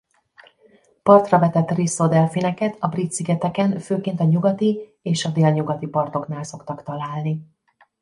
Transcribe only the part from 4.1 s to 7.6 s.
a nyugati és a délnyugati partoknál szoktak találni.